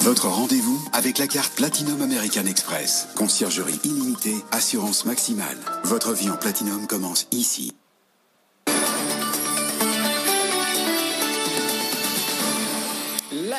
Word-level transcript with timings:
Votre 0.00 0.26
rendez-vous 0.26 0.82
avec 0.92 1.18
la 1.18 1.28
carte 1.28 1.54
Platinum 1.54 2.02
American 2.02 2.44
Express. 2.46 3.06
Conciergerie 3.14 3.78
illimitée, 3.84 4.34
assurance 4.50 5.04
maximale. 5.04 5.56
Votre 5.84 6.12
vie 6.12 6.28
en 6.28 6.36
Platinum 6.36 6.88
commence 6.88 7.28
ici. 7.30 7.72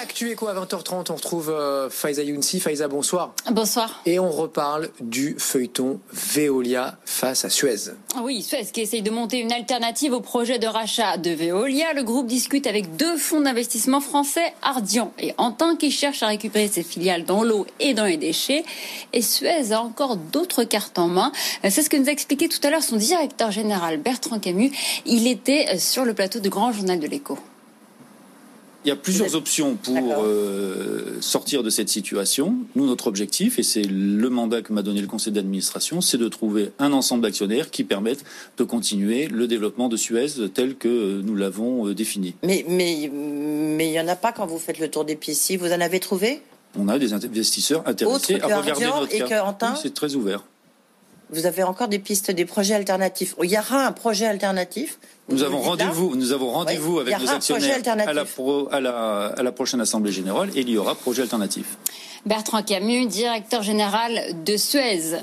L'actu 0.04 0.32
écho 0.32 0.50
à 0.50 0.54
20h30, 0.54 1.14
on 1.14 1.16
retrouve 1.16 1.50
euh, 1.50 1.90
Faiza 1.90 2.24
Younsi. 2.24 2.60
Faiza, 2.60 2.90
bonsoir. 2.90 3.34
Bonsoir. 3.50 4.02
Et 4.06 4.20
on 4.20 4.30
reparle 4.30 4.90
du 5.00 5.38
feuilleton 5.40 6.02
Veolia 6.12 6.98
face 7.06 7.46
à 7.46 7.50
Suez. 7.50 7.94
Oui, 8.22 8.42
Suez 8.42 8.66
qui 8.74 8.82
essaye 8.82 9.02
de 9.02 9.12
monter 9.12 9.40
une 9.40 9.54
alternative 9.54 10.12
au 10.12 10.20
projet 10.20 10.60
de 10.60 10.68
rachat 10.68 11.16
de 11.16 11.30
Veolia. 11.32 11.94
Le 11.94 12.04
groupe 12.04 12.28
discute 12.28 12.68
avec 12.68 12.98
deux 12.98 13.16
fonds 13.16 13.40
d'investissement 13.40 14.02
français, 14.02 14.54
Ardian 14.62 15.14
et 15.20 15.34
Antin, 15.38 15.78
qui 15.78 15.90
cherchent 15.90 16.24
à 16.24 16.28
récupérer 16.28 16.68
ses 16.68 16.84
filiales 16.84 17.24
dans 17.24 17.44
l'eau 17.44 17.66
et 17.80 17.94
dans 17.94 18.04
les 18.04 18.18
déchets. 18.18 18.66
Et 19.14 19.22
Suez 19.22 19.72
a 19.72 19.82
encore 19.82 20.18
d'autres 20.18 20.66
cartes 20.66 21.00
en 21.00 21.08
main. 21.08 21.32
C'est 21.64 21.82
ce 21.82 21.90
que 21.90 21.96
nous 21.96 22.10
a 22.10 22.12
expliqué 22.12 22.50
tout 22.50 22.60
à 22.68 22.72
l'heure 22.72 22.84
son 22.84 22.98
directeur 22.98 23.52
général, 23.52 24.02
Bertrand 24.02 24.40
Camus. 24.40 24.74
Il 25.06 25.28
était 25.28 25.78
sur 25.78 26.04
le 26.04 26.14
plateau 26.14 26.40
du 26.40 26.50
Grand 26.50 26.74
Journal 26.74 27.00
de 27.00 27.08
l'Écho. 27.08 27.40
Il 28.86 28.90
y 28.90 28.92
a 28.92 28.96
plusieurs 28.96 29.36
options 29.36 29.76
pour 29.76 30.24
euh, 30.24 31.18
sortir 31.22 31.64
de 31.64 31.70
cette 31.70 31.90
situation. 31.90 32.56
Nous, 32.76 32.86
notre 32.86 33.08
objectif, 33.08 33.58
et 33.58 33.64
c'est 33.64 33.84
le 33.84 34.30
mandat 34.30 34.62
que 34.62 34.74
m'a 34.74 34.82
donné 34.82 35.02
le 35.02 35.08
conseil 35.08 35.32
d'administration, 35.32 36.02
c'est 36.02 36.18
de 36.18 36.28
trouver 36.28 36.72
un 36.80 36.92
ensemble 36.92 37.24
d'actionnaires 37.24 37.72
qui 37.72 37.84
permettent 37.84 38.26
de 38.58 38.64
continuer 38.64 39.28
le 39.28 39.48
développement 39.48 39.88
de 39.88 39.96
Suez 39.96 40.50
tel 40.54 40.76
que 40.76 41.22
nous 41.22 41.36
l'avons 41.36 41.88
euh, 41.88 41.96
défini. 41.96 42.36
Mais 42.44 42.66
mais 42.68 43.10
mais 43.14 43.88
il 43.88 43.94
y 43.94 44.00
en 44.00 44.08
a 44.08 44.16
pas 44.16 44.32
quand 44.32 44.46
vous 44.46 44.60
faites 44.60 44.80
le 44.80 44.90
tour 44.90 45.06
des 45.06 45.16
pistes. 45.16 45.54
Vous 45.58 45.72
en 45.72 45.82
avez 45.82 46.00
trouvé? 46.00 46.42
On 46.78 46.90
a 46.90 47.00
des 47.00 47.14
investisseurs 47.14 47.88
intéressés 47.88 48.36
Autre 48.36 48.52
à 48.52 48.60
regarder 48.60 48.86
notre 48.86 49.14
et 49.14 49.40
Antin 49.40 49.74
Oui, 49.74 49.80
C'est 49.82 49.94
très 49.94 50.16
ouvert. 50.16 50.44
Vous 51.30 51.46
avez 51.46 51.64
encore 51.64 51.88
des 51.88 52.00
pistes, 52.00 52.32
des 52.32 52.46
projets 52.46 52.76
alternatifs. 52.76 53.36
Il 53.42 53.50
y 53.50 53.58
aura 53.58 53.88
un 53.88 53.92
projet 53.92 54.26
alternatif. 54.26 55.00
Nous 55.30 55.42
avons 55.44 55.62
rendez-vous, 55.62 56.16
nous 56.16 56.34
avons 56.34 56.52
rendez-vous 56.52 56.96
Oui, 56.96 57.02
avec 57.02 57.20
nos 57.20 57.30
actionnaires 57.30 57.76
alternatif. 57.76 58.10
à 58.10 58.14
la, 58.14 58.26
pro- 58.26 58.68
à, 58.72 58.80
la, 58.82 59.28
à 59.28 59.42
la 59.44 59.52
prochaine 59.54 59.80
assemblée 59.82 60.12
générale 60.12 60.50
et 60.56 60.62
il 60.62 60.70
y 60.70 60.78
aura 60.78 60.96
projet 60.96 61.22
alternatif. 61.22 61.78
Bertrand 62.26 62.64
Camus, 62.64 63.06
directeur 63.08 63.64
général 63.64 64.18
de 64.46 64.56
Suez. 64.56 65.18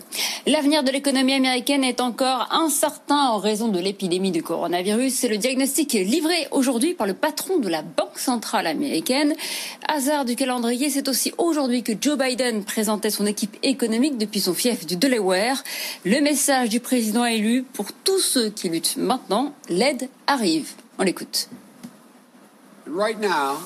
L'avenir 0.46 0.82
de 0.84 0.90
l'économie 0.90 1.32
américaine 1.32 1.82
est 1.82 2.02
encore 2.02 2.48
incertain 2.50 3.28
en 3.30 3.38
raison 3.38 3.68
de 3.68 3.78
l'épidémie 3.78 4.30
du 4.32 4.42
coronavirus. 4.42 5.14
C'est 5.14 5.28
le 5.28 5.38
diagnostic 5.38 5.94
livré 5.94 6.46
aujourd'hui 6.50 6.92
par 6.92 7.06
le 7.06 7.14
patron 7.14 7.56
de 7.58 7.70
la 7.70 7.80
Banque 7.80 8.18
centrale 8.18 8.66
américaine. 8.66 9.34
Hasard 9.88 10.26
du 10.26 10.36
calendrier, 10.36 10.90
c'est 10.90 11.08
aussi 11.08 11.32
aujourd'hui 11.38 11.82
que 11.82 11.92
Joe 11.98 12.18
Biden 12.18 12.64
présentait 12.64 13.08
son 13.08 13.24
équipe 13.24 13.56
économique 13.62 14.18
depuis 14.18 14.40
son 14.40 14.52
fief 14.52 14.84
du 14.84 14.96
Delaware. 14.96 15.64
Le 16.04 16.20
message 16.20 16.68
du 16.68 16.80
président 16.80 17.24
élu 17.24 17.62
pour 17.72 17.86
tous 18.04 18.18
ceux 18.20 18.50
qui 18.50 18.68
luttent 18.68 18.98
maintenant, 18.98 19.54
l'aide 19.70 19.89
arrive. 20.26 20.72
On 20.98 21.04
l'écoute. 21.04 21.48
And 22.86 22.96
right 22.96 23.18
now, 23.18 23.58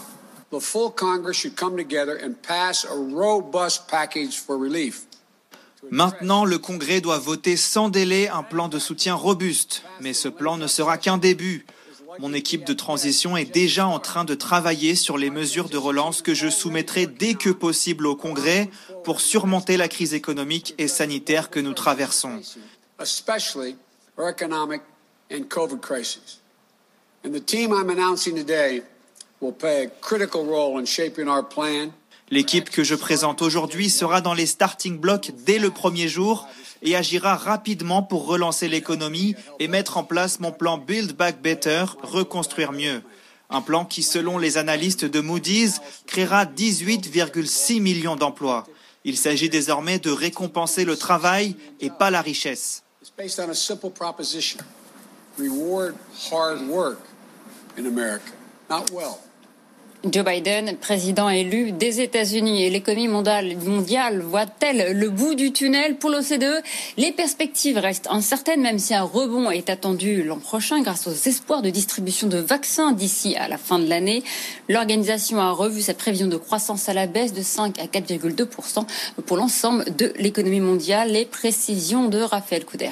the 0.51 0.61
full 0.61 0.91
Congress 0.91 1.37
should 1.37 1.57
come 1.57 1.77
together 1.77 2.17
and 2.17 2.35
pass 2.43 2.85
a 2.85 2.97
robust 2.97 3.89
package 3.89 4.39
for 4.39 4.57
relief. 4.57 5.07
Maintenant, 5.91 6.45
le 6.45 6.59
Congrès 6.59 7.01
doit 7.01 7.19
voter 7.19 7.57
sans 7.57 7.89
délai 7.89 8.29
un 8.29 8.43
plan 8.43 8.69
de 8.69 8.79
soutien 8.79 9.15
robuste. 9.15 9.83
Mais 10.01 10.15
ce 10.15 10.29
plan 10.29 10.57
ne 10.57 10.67
sera 10.67 10.99
qu'un 10.99 11.19
début. 11.19 11.67
Mon 12.21 12.33
équipe 12.33 12.65
de 12.65 12.75
transition 12.75 13.37
est 13.37 13.53
déjà 13.53 13.87
en 13.87 13.99
train 13.99 14.25
de 14.25 14.35
travailler 14.35 14.95
sur 14.95 15.19
les 15.19 15.31
mesures 15.31 15.69
de 15.69 15.77
relance 15.77 16.23
que 16.23 16.33
je 16.33 16.49
soumettrai 16.49 17.07
dès 17.07 17.35
que 17.35 17.51
possible 17.51 18.07
au 18.07 18.15
Congrès 18.15 18.71
pour 19.03 19.21
surmonter 19.21 19.77
la 19.77 19.89
crise 19.89 20.15
économique 20.15 20.75
et 20.79 20.87
sanitaire 20.87 21.51
que 21.51 21.61
nous 21.61 21.75
traversons. 21.75 22.41
Especially 25.35 25.43
our 25.43 25.43
economic 25.43 25.43
and 25.43 25.49
COVID 25.49 25.81
crises. 25.81 26.41
And 27.25 27.33
the 27.33 27.41
team 27.41 27.73
I'm 27.73 27.91
announcing 27.91 28.37
today 28.37 28.83
will 29.41 29.53
play 29.53 29.85
a 29.85 29.89
critical 30.01 30.45
role 30.45 30.79
in 30.79 30.87
shaping 30.87 31.29
our 31.29 31.43
plan 31.43 31.93
L'équipe 32.31 32.71
que 32.71 32.83
je 32.83 32.95
présente 32.95 33.43
aujourd'hui 33.43 33.91
sera 33.91 34.23
dans 34.23 34.33
les 34.33 34.47
starting 34.47 34.99
blocks 34.99 35.31
dès 35.45 35.59
le 35.59 35.71
premier 35.71 36.09
jour 36.09 36.49
et 36.83 36.97
agira 36.97 37.37
rapidement 37.37 38.03
pour 38.03 38.27
relancer 38.27 38.67
l'économie 38.67 39.37
et 39.61 39.69
mettre 39.69 39.99
en 39.99 40.05
place 40.05 40.41
mon 40.41 40.51
plan 40.51 40.79
Build 40.79 41.13
Back 41.13 41.43
Better, 41.43 41.85
reconstruire 42.03 42.73
mieux. 42.73 43.03
Un 43.51 43.61
plan 43.61 43.85
qui, 43.85 44.03
selon 44.03 44.39
les 44.39 44.57
analystes 44.57 45.05
de 45.05 45.21
Moody's, 45.21 45.81
créera 46.07 46.47
18,6 46.47 47.81
millions 47.81 48.17
d'emplois. 48.17 48.67
Il 49.05 49.19
s'agit 49.19 49.51
désormais 49.51 49.99
de 49.99 50.11
récompenser 50.11 50.87
le 50.87 50.97
travail 50.97 51.57
et 51.81 51.91
pas 51.91 52.11
la 52.11 52.23
richesse. 52.23 52.85
Reward 55.39 55.97
hard 56.31 56.69
work 56.69 56.99
in 57.77 57.87
America, 57.87 58.33
not. 58.71 58.89
Joe 60.05 60.23
Biden, 60.23 60.77
président 60.77 61.31
élu 61.31 61.73
des 61.73 62.03
États-Unis 62.03 62.63
et 62.63 62.71
l'économie 62.71 63.09
mondiale, 63.09 63.57
mondiale 63.57 64.21
voit-elle 64.21 64.93
le 64.93 65.09
bout 65.09 65.35
du 65.35 65.51
tunnel 65.51 65.97
pour 65.97 66.11
l'OCDE? 66.11 66.63
Les 66.99 67.11
perspectives 67.11 67.79
restent 67.79 68.09
incertaines, 68.11 68.61
même 68.61 68.79
si 68.79 68.95
un 68.95 69.03
rebond 69.03 69.51
est 69.51 69.71
attendu 69.71 70.23
l'an 70.23 70.39
prochain 70.39 70.83
grâce 70.83 71.07
aux 71.07 71.29
espoirs 71.29 71.63
de 71.63 71.71
distribution 71.71 72.29
de 72.29 72.37
vaccins 72.37 72.93
d'ici 72.93 73.35
à 73.37 73.49
la 73.49 73.57
fin 73.57 73.79
de 73.79 73.89
l'année. 73.89 74.23
L'organisation 74.69 75.41
a 75.41 75.51
revu 75.53 75.81
sa 75.81 75.95
prévision 75.95 76.27
de 76.27 76.37
croissance 76.37 76.89
à 76.91 76.93
la 76.93 77.07
baisse 77.07 77.33
de 77.33 77.43
5 77.43 77.79
à 77.79 77.87
4,2% 77.87 78.87
pour 79.25 79.37
l'ensemble 79.39 79.85
de 79.97 80.13
l'économie 80.19 80.61
mondiale. 80.61 81.13
Les 81.13 81.25
précisions 81.25 82.09
de 82.09 82.19
Raphaël 82.19 82.67
Couder. 82.67 82.91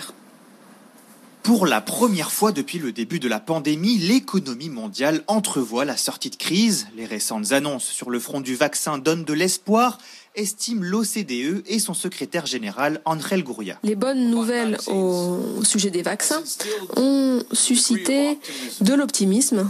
Pour 1.43 1.67
la 1.67 1.81
première 1.81 2.31
fois 2.31 2.53
depuis 2.53 2.79
le 2.79 2.93
début 2.93 3.19
de 3.19 3.29
la 3.29 3.41
pandémie, 3.41 3.99
l'économie 3.99 4.69
mondiale 4.69 5.23
entrevoit 5.27 5.85
la 5.85 5.97
sortie 5.97 6.31
de 6.31 6.37
crise. 6.37 6.87
Les 6.97 7.05
récentes 7.05 7.51
annonces 7.51 7.85
sur 7.85 8.11
le 8.11 8.21
front 8.21 8.41
du 8.41 8.55
vaccin 8.55 8.97
donnent 8.99 9.25
de 9.25 9.33
l'espoir, 9.33 9.99
estime 10.37 10.85
l'OCDE 10.85 11.65
et 11.67 11.79
son 11.81 11.95
secrétaire 11.95 12.47
général 12.47 13.01
Angel 13.05 13.43
Gouria. 13.43 13.79
Les 13.83 13.97
bonnes 13.97 14.31
nouvelles 14.31 14.79
au 14.87 15.65
sujet 15.65 15.91
des 15.91 16.03
vaccins 16.03 16.43
ont 16.97 17.43
suscité 17.53 18.39
de 18.81 18.95
l'optimisme 18.95 19.69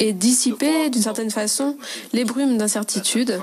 et 0.00 0.12
dissipé 0.12 0.90
d'une 0.90 1.02
certaine 1.02 1.30
façon 1.30 1.76
les 2.12 2.24
brumes 2.24 2.58
d'incertitude 2.58 3.40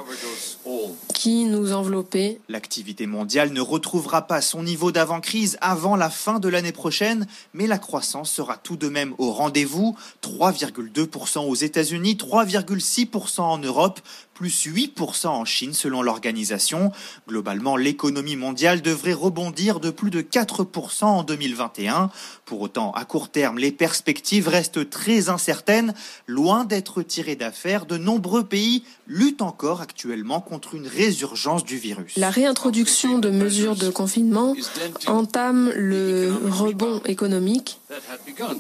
nous 1.26 1.74
enveloppaient. 1.74 2.40
L'activité 2.50 3.08
mondiale 3.08 3.52
ne 3.52 3.62
retrouvera 3.62 4.28
pas 4.28 4.42
son 4.42 4.64
niveau 4.64 4.92
d'avant-crise 4.92 5.58
avant 5.62 5.96
la 5.96 6.10
fin 6.10 6.40
de 6.40 6.50
l'année 6.50 6.72
prochaine, 6.72 7.26
mais 7.54 7.68
la 7.68 7.80
croissance 7.80 8.32
sera 8.32 8.58
tout 8.58 8.76
de 8.76 8.90
même 8.90 9.16
au 9.18 9.32
rendez-vous. 9.32 9.96
3,2% 10.22 11.48
aux 11.48 11.56
États-Unis, 11.56 12.18
3,6% 12.20 13.42
en 13.42 13.58
Europe, 13.58 14.02
plus 14.34 14.68
8% 14.68 15.28
en 15.28 15.46
Chine 15.46 15.74
selon 15.74 16.02
l'organisation. 16.02 16.92
Globalement, 17.28 17.78
l'économie 17.78 18.36
mondiale 18.36 18.82
devrait 18.82 19.14
rebondir 19.14 19.80
de 19.80 19.90
plus 19.90 20.12
de 20.12 20.22
4% 20.22 21.06
en 21.06 21.24
2021. 21.24 22.12
Pour 22.44 22.62
autant, 22.62 22.92
à 22.92 23.06
court 23.06 23.30
terme, 23.30 23.58
les 23.58 23.72
perspectives 23.72 24.48
restent 24.48 24.90
très 24.90 25.30
incertaines. 25.30 25.94
Loin 26.28 26.66
d'être 26.66 27.02
tirées 27.02 27.38
d'affaires, 27.38 27.86
de 27.86 27.98
nombreux 27.98 28.44
pays 28.44 28.84
luttent 29.08 29.42
encore 29.42 29.82
actuellement 29.82 30.42
contre 30.42 30.76
une 30.76 30.88
résurgence 31.06 31.64
du 31.64 31.78
virus. 31.78 32.16
La 32.18 32.30
réintroduction 32.30 33.20
de 33.20 33.30
mesures 33.30 33.76
de 33.76 33.90
confinement 33.90 34.56
entame 35.08 35.72
le 35.76 36.34
rebond 36.50 37.00
économique 37.06 37.80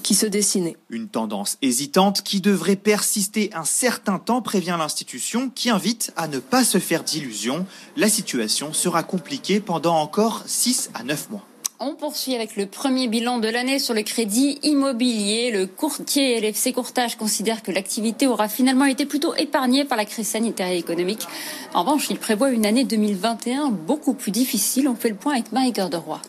qui 0.03 0.15
se 0.15 0.25
dessinait. 0.25 0.77
Une 0.89 1.07
tendance 1.07 1.57
hésitante 1.61 2.21
qui 2.21 2.41
devrait 2.41 2.75
persister 2.75 3.49
un 3.53 3.65
certain 3.65 4.19
temps, 4.19 4.41
prévient 4.41 4.75
l'institution, 4.77 5.49
qui 5.49 5.69
invite 5.69 6.13
à 6.15 6.27
ne 6.27 6.39
pas 6.39 6.63
se 6.63 6.77
faire 6.77 7.03
d'illusions. 7.03 7.65
La 7.97 8.09
situation 8.09 8.73
sera 8.73 9.03
compliquée 9.03 9.59
pendant 9.59 9.95
encore 9.95 10.43
6 10.45 10.91
à 10.93 11.03
9 11.03 11.31
mois. 11.31 11.45
On 11.77 11.93
poursuit 11.93 12.35
avec 12.35 12.55
le 12.55 12.67
premier 12.67 13.09
bilan 13.09 13.39
de 13.39 13.49
l'année 13.49 13.79
sur 13.79 13.93
le 13.93 14.01
crédit 14.01 14.59
immobilier. 14.63 15.51
Le 15.51 15.67
courtier 15.67 16.39
LFC 16.39 16.71
Courtage 16.71 17.17
considère 17.17 17.63
que 17.63 17.71
l'activité 17.71 18.27
aura 18.27 18.47
finalement 18.47 18.85
été 18.85 19.05
plutôt 19.05 19.35
épargnée 19.35 19.83
par 19.83 19.97
la 19.97 20.05
crise 20.05 20.29
sanitaire 20.29 20.69
et 20.69 20.77
économique. 20.77 21.27
En 21.73 21.83
revanche, 21.83 22.07
il 22.09 22.17
prévoit 22.17 22.51
une 22.51 22.65
année 22.65 22.85
2021 22.85 23.71
beaucoup 23.71 24.13
plus 24.13 24.31
difficile. 24.31 24.87
On 24.87 24.95
fait 24.95 25.09
le 25.09 25.15
point 25.15 25.33
avec 25.33 25.51
Marie 25.51 25.73
de 25.73 25.97
Roy. 25.97 26.21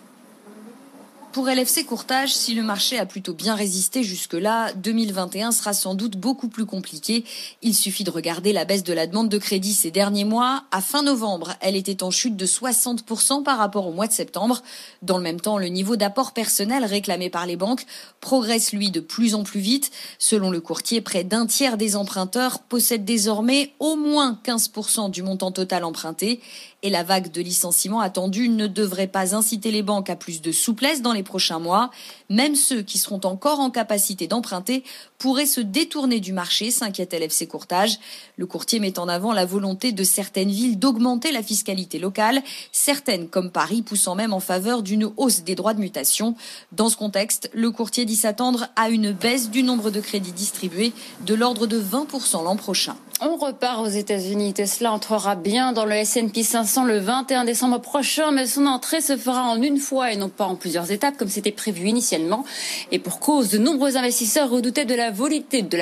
Pour 1.37 1.51
LFC 1.51 1.85
Courtage, 1.85 2.35
si 2.35 2.55
le 2.55 2.63
marché 2.63 2.99
a 2.99 3.05
plutôt 3.05 3.35
bien 3.35 3.55
résisté 3.55 4.03
jusque-là, 4.03 4.73
2021 4.73 5.53
sera 5.53 5.75
sans 5.75 5.95
doute 5.95 6.17
beaucoup 6.17 6.49
plus 6.49 6.65
compliqué. 6.65 7.27
Il 7.61 7.75
suffit 7.75 8.05
de 8.05 8.11
regarder 8.11 8.55
la 8.55 8.65
baisse 8.65 8.85
de 8.85 8.95
la 8.95 9.07
demande 9.07 9.29
de 9.29 9.37
crédit 9.37 9.75
ces 9.75 9.91
derniers 9.91 10.25
mois. 10.25 10.65
À 10.71 10.81
fin 10.81 11.03
novembre, 11.03 11.53
elle 11.61 11.77
était 11.77 12.03
en 12.03 12.11
chute 12.11 12.37
de 12.37 12.47
60% 12.47 13.43
par 13.43 13.59
rapport 13.59 13.87
au 13.87 13.93
mois 13.93 14.07
de 14.07 14.15
septembre. 14.15 14.63
Dans 15.03 15.19
le 15.19 15.23
même 15.23 15.39
temps, 15.39 15.59
le 15.59 15.67
niveau 15.67 15.97
d'apport 15.97 16.33
personnel 16.33 16.87
réclamé 16.87 17.29
par 17.29 17.45
les 17.45 17.57
banques 17.57 17.85
progresse 18.23 18.73
lui 18.73 18.91
de 18.91 19.01
plus 19.01 19.35
en 19.35 19.43
plus 19.43 19.61
vite. 19.61 19.91
Selon 20.19 20.49
le 20.49 20.63
courtier, 20.63 21.03
près 21.03 21.23
d'un 21.23 21.45
tiers 21.45 21.77
des 21.77 21.97
emprunteurs 21.97 22.61
possèdent 22.61 23.05
désormais 23.05 23.75
au 23.79 23.97
moins 23.97 24.41
15% 24.43 25.11
du 25.11 25.23
montant 25.23 25.51
total 25.51 25.85
emprunté 25.85 26.41
et 26.83 26.91
la 26.91 27.03
vague 27.03 27.33
de 27.33 27.41
licenciements 27.41 28.01
attendue 28.01 28.49
ne 28.49 28.67
devrait 28.67 29.07
pas 29.07 29.35
inciter 29.35 29.71
les 29.71 29.83
banques 29.83 30.11
à 30.11 30.17
plus 30.17 30.43
de 30.43 30.53
souplesse 30.53 31.03
dans 31.03 31.13
les 31.13 31.23
prochains 31.23 31.59
mois. 31.59 31.91
Même 32.29 32.55
ceux 32.55 32.83
qui 32.83 32.99
seront 32.99 33.21
encore 33.25 33.61
en 33.61 33.71
capacité 33.71 34.27
d'emprunter 34.27 34.85
pourraient 35.19 35.47
se 35.47 35.61
détourner 35.61 36.21
du 36.21 36.33
marché, 36.33 36.71
s'inquiète 36.71 37.15
LFC 37.15 37.49
Courtage. 37.49 37.99
Le 38.37 38.47
courtier 38.47 38.79
met 38.79 38.99
en 38.99 39.09
avant 39.09 39.33
la 39.33 39.47
volonté 39.47 39.93
de 39.93 40.05
certaines 40.05 40.51
villes 40.51 40.79
d'augmenter 40.79 41.33
la 41.33 41.43
fiscalité 41.43 41.99
locale, 41.99 42.43
certaines 42.73 43.29
comme 43.29 43.51
Paris 43.51 43.83
poussant 43.83 44.15
même 44.15 44.35
en 44.35 44.41
faveur 44.41 44.83
d'une 44.83 45.11
hausse 45.17 45.43
des 45.43 45.55
droits 45.55 45.75
de 45.75 45.81
mutation. 45.81 46.35
Dans 46.73 46.89
ce 46.89 46.97
contexte, 46.97 47.51
le 47.55 47.71
courtier 47.71 48.05
dit 48.05 48.17
s'attendre 48.17 48.69
à 48.77 48.91
une 48.91 49.13
baisse 49.13 49.51
du 49.51 49.63
nombre 49.63 49.91
de 49.91 50.01
crédits 50.01 50.33
distribués 50.33 50.93
de 51.23 51.35
l'ordre 51.35 51.67
de 51.67 51.81
20% 51.81 52.45
l'an 52.45 52.57
prochain. 52.57 52.97
On 53.23 53.37
repart 53.37 53.81
aux 53.81 53.89
États-Unis. 53.89 54.53
Tesla 54.53 54.93
entrera 54.93 55.37
bien 55.37 55.73
dans 55.73 55.87
le 55.87 55.93
S&P 55.93 56.43
500 56.43 56.85
le 56.85 56.99
21 56.99 57.47
décembre 57.47 57.81
prochain, 57.81 58.31
mais 58.31 58.47
son 58.47 58.67
entrée 58.67 59.01
se 59.01 59.17
fera 59.17 59.45
en 59.45 59.63
une 59.63 59.79
fois 59.79 60.13
et 60.13 60.17
non 60.17 60.29
pas 60.29 60.45
en 60.45 60.55
plusieurs 60.55 60.93
étapes 60.93 61.17
comme 61.17 61.31
c'était 61.31 61.51
prévu 61.51 61.89
initialement. 61.89 62.45
Et 62.93 62.99
pour 62.99 63.19
cause, 63.19 63.49
de 63.49 63.57
nombreux 63.57 63.97
investisseurs 63.97 64.51
redoutaient 64.51 64.85
de 64.85 64.95
la 64.95 65.11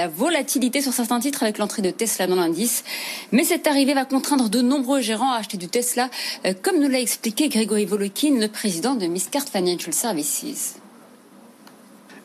volatilité, 0.09 0.81
sur 0.81 0.93
certains 0.93 1.19
titres 1.19 1.43
avec 1.43 1.59
l'entrée 1.59 1.83
de 1.83 1.91
Tesla 1.91 2.29
dans 2.29 2.37
l'indice. 2.37 2.85
Mais 3.33 3.43
cette 3.43 3.67
arrivée 3.67 3.95
va 3.95 4.05
contraindre 4.05 4.49
de 4.49 4.61
nombreux 4.61 5.01
gérants 5.01 5.33
à 5.33 5.39
acheter 5.39 5.57
du 5.57 5.67
Tesla, 5.67 6.11
euh, 6.47 6.55
comme 6.63 6.79
nous 6.79 6.89
l'a 6.89 7.01
expliqué 7.01 7.49
Grégory 7.49 7.85
Volokin, 7.85 8.39
le 8.39 8.47
président 8.47 8.95
de 8.95 9.07
Miscard 9.07 9.49
Financial 9.49 9.93
Services. 9.93 10.77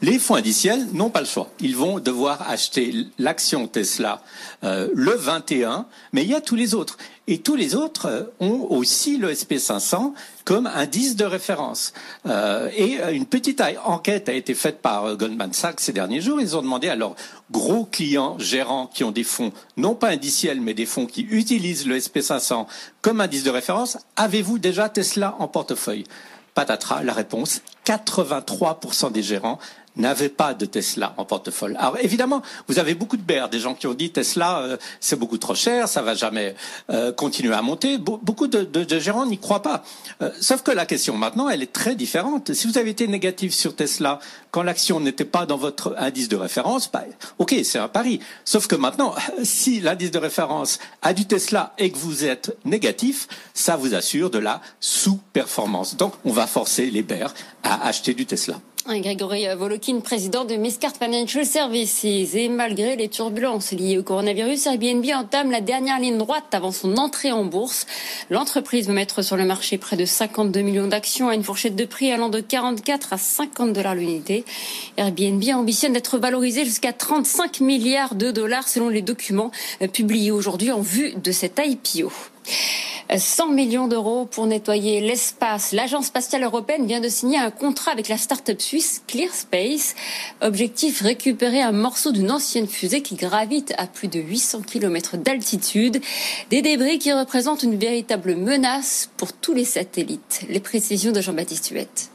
Les 0.01 0.17
fonds 0.17 0.35
indiciels 0.35 0.87
n'ont 0.93 1.09
pas 1.09 1.19
le 1.19 1.25
choix. 1.25 1.49
Ils 1.59 1.75
vont 1.75 1.99
devoir 1.99 2.49
acheter 2.49 2.93
l'action 3.17 3.67
Tesla 3.67 4.21
euh, 4.63 4.87
le 4.93 5.11
21, 5.11 5.87
mais 6.13 6.23
il 6.23 6.29
y 6.29 6.35
a 6.35 6.39
tous 6.39 6.55
les 6.55 6.73
autres. 6.73 6.97
Et 7.27 7.39
tous 7.39 7.57
les 7.57 7.75
autres 7.75 8.05
euh, 8.05 8.23
ont 8.39 8.67
aussi 8.69 9.17
le 9.17 9.33
SP500 9.33 10.13
comme 10.45 10.67
indice 10.67 11.17
de 11.17 11.25
référence. 11.25 11.93
Euh, 12.25 12.69
et 12.77 12.97
une 13.11 13.25
petite 13.25 13.61
enquête 13.83 14.29
a 14.29 14.33
été 14.33 14.53
faite 14.53 14.81
par 14.81 15.17
Goldman 15.17 15.51
Sachs 15.51 15.81
ces 15.81 15.91
derniers 15.91 16.21
jours. 16.21 16.39
Ils 16.39 16.55
ont 16.55 16.61
demandé 16.61 16.87
à 16.87 16.95
leurs 16.95 17.15
gros 17.51 17.83
clients 17.83 18.39
gérants 18.39 18.87
qui 18.87 19.03
ont 19.03 19.11
des 19.11 19.25
fonds, 19.25 19.51
non 19.75 19.95
pas 19.95 20.09
indiciels, 20.09 20.61
mais 20.61 20.73
des 20.73 20.85
fonds 20.85 21.07
qui 21.07 21.23
utilisent 21.29 21.85
le 21.85 21.97
SP500 21.97 22.67
comme 23.01 23.19
indice 23.19 23.43
de 23.43 23.49
référence, 23.49 23.97
avez-vous 24.15 24.59
déjà 24.59 24.87
Tesla 24.87 25.35
en 25.39 25.49
portefeuille? 25.49 26.05
Patatras, 26.53 27.03
la 27.03 27.13
réponse, 27.13 27.61
83% 27.85 29.11
des 29.11 29.23
gérants 29.23 29.59
n'avait 29.99 30.29
pas 30.29 30.53
de 30.53 30.65
Tesla 30.65 31.13
en 31.17 31.25
portefeuille. 31.25 31.75
Alors 31.77 31.97
évidemment, 32.01 32.41
vous 32.67 32.79
avez 32.79 32.95
beaucoup 32.95 33.17
de 33.17 33.21
bears, 33.21 33.49
des 33.49 33.59
gens 33.59 33.75
qui 33.75 33.87
ont 33.87 33.93
dit 33.93 34.11
Tesla, 34.11 34.59
euh, 34.59 34.77
c'est 34.99 35.17
beaucoup 35.17 35.37
trop 35.37 35.55
cher, 35.55 35.87
ça 35.87 36.01
va 36.01 36.15
jamais 36.15 36.55
euh, 36.89 37.11
continuer 37.11 37.53
à 37.53 37.61
monter. 37.61 37.97
beaucoup 37.97 38.47
de, 38.47 38.99
gérants 38.99 39.25
n'y 39.25 39.37
croient 39.37 39.61
pas. 39.61 39.83
Euh, 40.21 40.31
sauf 40.39 40.63
que 40.63 40.71
la 40.71 40.85
question 40.85 41.15
maintenant, 41.17 41.49
elle 41.49 41.61
est 41.61 41.73
très 41.73 41.95
différente. 41.95 42.53
Si 42.53 42.67
vous 42.67 42.77
avez 42.77 42.89
été 42.91 43.07
négatif 43.07 43.53
sur 43.53 43.75
Tesla 43.75 44.19
quand 44.51 44.63
l'action 44.63 44.99
n'était 44.99 45.25
pas 45.25 45.45
dans 45.45 45.57
votre 45.57 45.95
indice 45.97 46.29
de 46.29 46.35
référence, 46.35 46.91
bah, 46.91 47.03
ok, 47.37 47.55
c'est 47.63 47.79
un 47.79 47.87
pari. 47.87 48.19
Sauf 48.45 48.67
que 48.67 48.75
maintenant, 48.75 49.13
si 49.43 49.79
l'indice 49.79 50.11
de 50.11 50.19
référence 50.19 50.79
a 51.01 51.13
du 51.13 51.25
Tesla 51.25 51.73
et 51.77 51.91
que 51.91 51.97
vous 51.97 52.25
êtes 52.25 52.57
négatif, 52.65 53.27
ça 53.53 53.75
vous 53.75 53.93
assure 53.93 54.29
de 54.29 54.39
la 54.39 54.61
sous-performance. 54.79 55.95
Donc, 55.97 56.13
on 56.25 56.31
va 56.31 56.47
forcer 56.47 56.89
les 56.89 57.03
bears 57.03 57.33
à 57.63 57.87
acheter 57.87 58.13
du 58.13 58.25
Tesla. 58.25 58.59
Grégory 58.97 59.45
Volokin, 59.55 59.99
président 59.99 60.45
de 60.45 60.55
Miscart 60.55 60.93
Financial 60.95 61.45
Services. 61.45 62.03
Et 62.03 62.49
malgré 62.49 62.95
les 62.95 63.07
turbulences 63.07 63.71
liées 63.71 63.99
au 63.99 64.03
coronavirus, 64.03 64.65
Airbnb 64.65 65.05
entame 65.13 65.51
la 65.51 65.61
dernière 65.61 65.99
ligne 65.99 66.17
droite 66.17 66.45
avant 66.53 66.71
son 66.71 66.97
entrée 66.97 67.31
en 67.31 67.45
bourse. 67.45 67.85
L'entreprise 68.31 68.87
veut 68.87 68.93
mettre 68.93 69.21
sur 69.21 69.37
le 69.37 69.45
marché 69.45 69.77
près 69.77 69.95
de 69.95 70.05
52 70.05 70.61
millions 70.61 70.87
d'actions 70.87 71.29
à 71.29 71.35
une 71.35 71.43
fourchette 71.43 71.75
de 71.75 71.85
prix 71.85 72.11
allant 72.11 72.29
de 72.29 72.39
44 72.39 73.13
à 73.13 73.17
50 73.17 73.73
dollars 73.73 73.93
l'unité. 73.93 74.43
Airbnb 74.97 75.43
ambitionne 75.53 75.93
d'être 75.93 76.17
valorisé 76.17 76.65
jusqu'à 76.65 76.91
35 76.91 77.59
milliards 77.59 78.15
de 78.15 78.31
dollars 78.31 78.67
selon 78.67 78.89
les 78.89 79.03
documents 79.03 79.51
publiés 79.93 80.31
aujourd'hui 80.31 80.71
en 80.71 80.81
vue 80.81 81.13
de 81.13 81.31
cette 81.31 81.61
IPO. 81.63 82.11
100 83.17 83.49
millions 83.49 83.87
d'euros 83.87 84.25
pour 84.25 84.45
nettoyer 84.45 85.01
l'espace. 85.01 85.71
L'Agence 85.71 86.07
spatiale 86.07 86.43
européenne 86.43 86.85
vient 86.85 86.99
de 86.99 87.09
signer 87.09 87.39
un 87.39 87.49
contrat 87.49 87.91
avec 87.91 88.07
la 88.07 88.17
start-up 88.17 88.61
suisse 88.61 89.01
ClearSpace. 89.07 89.95
Objectif, 90.41 91.01
récupérer 91.01 91.61
un 91.61 91.71
morceau 91.71 92.11
d'une 92.11 92.31
ancienne 92.31 92.67
fusée 92.67 93.01
qui 93.01 93.15
gravite 93.15 93.73
à 93.77 93.87
plus 93.87 94.09
de 94.09 94.19
800 94.19 94.61
km 94.61 95.17
d'altitude. 95.17 96.01
Des 96.51 96.61
débris 96.61 96.99
qui 96.99 97.11
représentent 97.11 97.63
une 97.63 97.77
véritable 97.77 98.35
menace 98.35 99.09
pour 99.17 99.33
tous 99.33 99.53
les 99.53 99.65
satellites. 99.65 100.41
Les 100.47 100.59
précisions 100.59 101.11
de 101.11 101.21
Jean-Baptiste 101.21 101.69
Huette. 101.69 102.11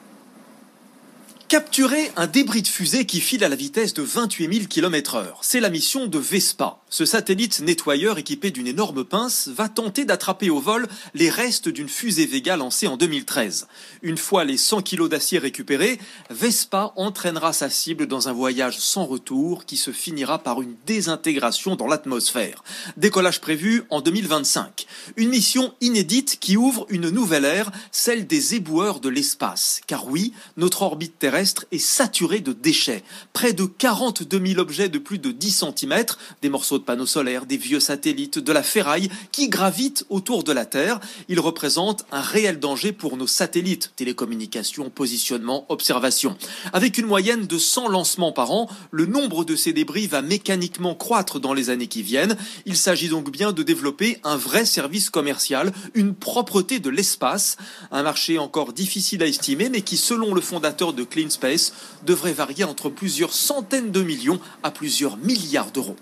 Capturer 1.48 2.10
un 2.16 2.26
débris 2.26 2.62
de 2.62 2.68
fusée 2.68 3.04
qui 3.04 3.20
file 3.20 3.44
à 3.44 3.48
la 3.48 3.56
vitesse 3.56 3.94
de 3.94 4.02
28 4.02 4.52
000 4.52 4.66
km 4.66 5.16
heure. 5.16 5.40
C'est 5.42 5.60
la 5.60 5.70
mission 5.70 6.06
de 6.06 6.18
Vespa. 6.18 6.78
Ce 6.94 7.05
satellite 7.05 7.58
nettoyeur 7.58 8.19
équipé 8.19 8.52
d'une 8.52 8.69
énorme 8.69 9.02
pince 9.02 9.49
va 9.49 9.69
tenter 9.69 10.05
d'attraper 10.05 10.49
au 10.49 10.61
vol 10.61 10.87
les 11.12 11.29
restes 11.29 11.69
d'une 11.69 11.88
fusée 11.88 12.25
Vega 12.25 12.56
lancée 12.56 12.87
en 12.87 12.96
2013. 12.96 13.67
Une 14.02 14.17
fois 14.17 14.44
les 14.44 14.56
100 14.56 14.82
kg 14.82 15.08
d'acier 15.08 15.41
récupérés, 15.41 15.99
Vespa 16.31 16.93
entraînera 16.94 17.52
sa 17.52 17.69
cible 17.69 18.06
dans 18.06 18.29
un 18.29 18.32
voyage 18.32 18.79
sans 18.79 19.06
retour 19.06 19.64
qui 19.64 19.76
se 19.76 19.91
finira 19.91 20.38
par 20.38 20.62
une 20.62 20.76
désintégration 20.87 21.75
dans 21.75 21.88
l'atmosphère. 21.88 22.62
Décollage 22.96 23.41
prévu 23.41 23.82
en 23.91 24.00
2025. 24.00 24.87
Une 25.17 25.31
mission 25.31 25.74
inédite 25.81 26.39
qui 26.39 26.56
ouvre 26.56 26.86
une 26.91 27.10
nouvelle 27.10 27.44
ère, 27.44 27.72
celle 27.91 28.29
des 28.29 28.55
éboueurs 28.55 29.01
de 29.01 29.08
l'espace. 29.08 29.81
Car 29.89 30.06
oui, 30.06 30.32
notre 30.56 30.82
orbite 30.82 31.19
terrestre 31.19 31.67
est 31.72 31.79
saturé 31.79 32.39
de 32.39 32.53
déchets. 32.53 33.03
Près 33.32 33.53
de 33.53 33.65
42 33.65 34.46
000 34.46 34.60
objets 34.60 34.89
de 34.89 34.98
plus 34.98 35.19
de 35.19 35.32
10 35.32 35.65
cm, 35.77 36.05
des 36.41 36.48
morceaux 36.48 36.79
de 36.79 36.83
panneaux 36.84 37.06
solaires, 37.06 37.46
des 37.46 37.56
vieux 37.56 37.81
satellites, 37.81 38.38
de 38.38 38.53
la 38.53 38.62
ferraille, 38.62 39.08
qui 39.32 39.48
gravitent 39.48 40.05
autour 40.10 40.44
de 40.44 40.53
la 40.53 40.67
Terre. 40.67 41.00
Ils 41.29 41.41
représentent 41.41 42.05
un 42.12 42.20
réel 42.20 42.60
danger 42.60 42.93
pour 42.93 43.17
nos 43.17 43.26
satellites, 43.26 43.93
télécommunications, 43.96 44.91
positionnement, 44.91 45.67
observation. 45.69 46.36
Avec 46.72 46.98
une 46.98 47.06
moyenne 47.06 47.46
de 47.46 47.58
100 47.58 47.88
lancements 47.88 48.32
par 48.32 48.53
an, 48.53 48.69
le 48.91 49.06
nombre 49.06 49.44
de 49.44 49.56
ces 49.56 49.72
débris 49.72 50.06
va 50.06 50.22
mécaniquement 50.22 50.94
croître 50.94 51.41
dans 51.41 51.55
les 51.55 51.70
années 51.70 51.88
qui 51.88 52.03
viennent. 52.03 52.36
Il 52.67 52.76
s'agit 52.76 53.08
donc 53.08 53.31
bien 53.31 53.53
de 53.53 53.62
développer 53.62 54.19
un 54.24 54.36
vrai 54.36 54.64
service 54.64 55.10
commercial, 55.10 55.72
une 55.94 56.14
propreté 56.14 56.81
de 56.81 56.91
l'espace, 56.91 57.56
un 57.91 58.03
marché 58.03 58.38
encore 58.38 58.72
difficile 58.72 59.22
à 59.22 59.26
estimer, 59.26 59.69
mais 59.69 59.82
qui, 59.82 59.96
selon 59.96 60.34
le 60.34 60.41
fondateur 60.41 60.93
de 60.93 61.05
Clean 61.05 61.31
Space 61.31 61.72
devrait 62.05 62.32
varier 62.32 62.64
entre 62.64 62.88
plusieurs 62.88 63.32
centaines 63.32 63.91
de 63.91 64.03
millions 64.03 64.41
à 64.62 64.70
plusieurs 64.70 65.17
milliards 65.17 65.70
d'euros. 65.70 65.96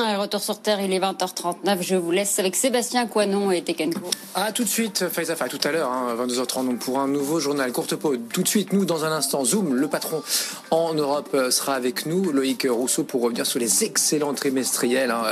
Retour 0.00 0.40
sur 0.40 0.60
Terre, 0.60 0.80
il 0.80 0.92
est 0.92 0.98
20h39. 0.98 1.78
Je 1.80 1.96
vous 1.96 2.10
laisse 2.10 2.38
avec 2.38 2.56
Sébastien 2.56 3.06
Coinon 3.06 3.50
et 3.50 3.62
Tekenko. 3.62 4.00
Ah, 4.34 4.52
tout 4.52 4.64
de 4.64 4.68
suite, 4.68 5.08
Faiza, 5.08 5.34
à 5.38 5.48
tout 5.48 5.58
à 5.64 5.72
l'heure, 5.72 5.90
22h30, 6.18 6.58
hein, 6.58 6.76
pour 6.78 6.98
un 6.98 7.08
nouveau 7.08 7.40
journal. 7.40 7.72
Courte 7.72 7.96
pause. 7.96 8.18
Tout 8.32 8.42
de 8.42 8.48
suite, 8.48 8.72
nous, 8.72 8.84
dans 8.84 9.04
un 9.04 9.12
instant, 9.12 9.44
Zoom, 9.44 9.74
le 9.74 9.88
patron 9.88 10.22
en 10.70 10.94
Europe 10.94 11.30
euh, 11.34 11.50
sera 11.50 11.74
avec 11.74 12.06
nous, 12.06 12.32
Loïc 12.32 12.66
Rousseau, 12.68 13.04
pour 13.04 13.22
revenir 13.22 13.46
sur 13.46 13.58
les 13.58 13.84
excellents 13.84 14.34
trimestriels. 14.34 15.10
Hein, 15.10 15.22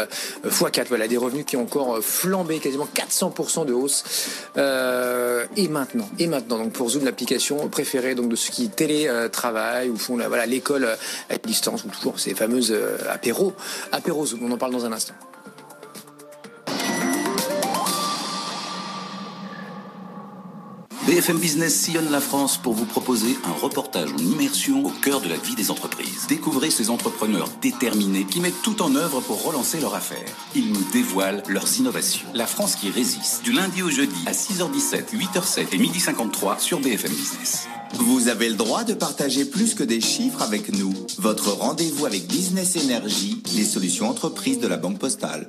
euh, 0.44 0.50
x4, 0.50 0.86
voilà, 0.88 1.08
des 1.08 1.16
revenus 1.16 1.44
qui 1.44 1.56
ont 1.56 1.62
encore 1.62 1.96
euh, 1.96 2.00
flambé, 2.00 2.58
quasiment 2.58 2.88
400% 2.94 3.66
de 3.66 3.72
hausse. 3.72 4.04
et 4.56 5.68
maintenant, 5.68 6.08
et 6.18 6.26
maintenant, 6.26 6.58
donc 6.58 6.72
pour 6.72 6.88
Zoom, 6.88 7.04
l'application 7.04 7.68
préférée 7.68 8.14
donc 8.14 8.28
de 8.28 8.36
ceux 8.36 8.50
qui 8.50 8.68
télétravaillent 8.68 9.90
ou 9.90 9.96
font 9.96 10.16
voilà 10.16 10.46
l'école 10.46 10.88
à 11.28 11.36
distance 11.36 11.84
ou 11.84 11.88
toujours 11.88 12.18
ces 12.18 12.34
fameuses 12.34 12.74
apéros, 13.10 13.52
apéros 13.92 14.26
Zoom. 14.26 14.53
On 14.54 14.56
en 14.56 14.58
parle 14.60 14.72
dans 14.72 14.86
un 14.86 14.92
instant. 14.92 15.14
BFM 21.08 21.38
Business 21.38 21.74
sillonne 21.74 22.08
la 22.12 22.20
France 22.20 22.56
pour 22.56 22.72
vous 22.72 22.84
proposer 22.84 23.36
un 23.44 23.50
reportage 23.50 24.12
en 24.12 24.18
immersion 24.18 24.86
au 24.86 24.90
cœur 24.90 25.20
de 25.20 25.28
la 25.28 25.36
vie 25.36 25.56
des 25.56 25.72
entreprises. 25.72 26.28
Découvrez 26.28 26.70
ces 26.70 26.88
entrepreneurs 26.90 27.48
déterminés 27.60 28.26
qui 28.26 28.40
mettent 28.40 28.62
tout 28.62 28.80
en 28.80 28.94
œuvre 28.94 29.20
pour 29.22 29.42
relancer 29.42 29.80
leur 29.80 29.96
affaire. 29.96 30.28
Ils 30.54 30.72
nous 30.72 30.84
dévoilent 30.92 31.42
leurs 31.48 31.80
innovations. 31.80 32.28
La 32.32 32.46
France 32.46 32.76
qui 32.76 32.90
résiste, 32.90 33.42
du 33.42 33.50
lundi 33.50 33.82
au 33.82 33.90
jeudi 33.90 34.22
à 34.24 34.30
6h17, 34.30 35.16
8h07 35.16 35.66
et 35.72 35.78
12h53 35.78 36.60
sur 36.60 36.78
BFM 36.78 37.10
Business. 37.10 37.66
Vous 37.96 38.28
avez 38.28 38.48
le 38.48 38.56
droit 38.56 38.84
de 38.84 38.94
partager 38.94 39.44
plus 39.44 39.74
que 39.74 39.84
des 39.84 40.00
chiffres 40.00 40.42
avec 40.42 40.72
nous. 40.72 40.92
Votre 41.18 41.52
rendez-vous 41.52 42.06
avec 42.06 42.26
Business 42.26 42.76
Energy, 42.76 43.42
les 43.54 43.64
solutions 43.64 44.08
entreprises 44.08 44.58
de 44.58 44.66
la 44.66 44.76
Banque 44.76 44.98
Postale. 44.98 45.48